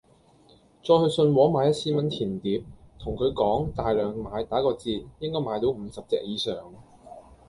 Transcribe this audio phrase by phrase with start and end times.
[0.83, 2.63] 再去信和買一千蚊甜碟，
[2.97, 4.89] 同佢講大量買打個折，
[5.19, 6.55] 應該買到五十隻以上